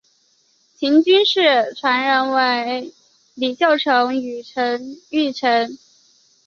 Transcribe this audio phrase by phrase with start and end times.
[0.73, 2.91] 秦军事传人为
[3.35, 5.77] 李秀成与陈玉成。